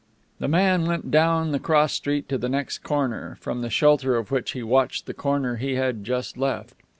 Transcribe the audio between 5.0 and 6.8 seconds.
the corner he had just left.